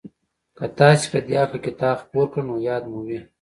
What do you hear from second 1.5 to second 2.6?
کتاب خپور کړ نو